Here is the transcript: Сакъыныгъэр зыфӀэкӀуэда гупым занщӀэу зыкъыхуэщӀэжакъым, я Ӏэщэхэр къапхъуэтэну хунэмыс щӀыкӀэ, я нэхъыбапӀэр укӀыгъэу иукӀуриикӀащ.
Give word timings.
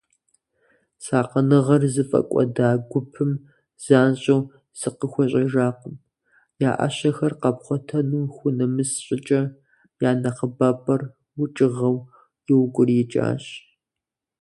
Сакъыныгъэр 1.03 1.83
зыфӀэкӀуэда 1.93 2.69
гупым 2.89 3.31
занщӀэу 3.83 4.41
зыкъыхуэщӀэжакъым, 4.79 5.95
я 6.69 6.71
Ӏэщэхэр 6.77 7.33
къапхъуэтэну 7.41 8.21
хунэмыс 8.35 8.91
щӀыкӀэ, 9.05 9.41
я 10.09 10.11
нэхъыбапӀэр 10.21 11.01
укӀыгъэу 11.41 11.97
иукӀуриикӀащ. 12.51 13.43